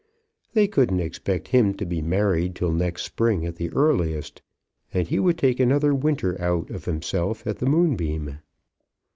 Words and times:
They 0.53 0.67
couldn't 0.67 0.99
expect 0.99 1.49
him 1.49 1.75
to 1.75 1.85
be 1.85 2.01
married 2.01 2.55
till 2.55 2.71
next 2.71 3.03
spring 3.03 3.45
at 3.45 3.57
the 3.57 3.69
earliest, 3.69 4.41
and 4.91 5.07
he 5.07 5.19
would 5.19 5.37
take 5.37 5.59
another 5.59 5.93
winter 5.93 6.41
out 6.41 6.71
of 6.71 6.85
himself 6.85 7.45
at 7.45 7.59
the 7.59 7.67
Moonbeam. 7.67 8.39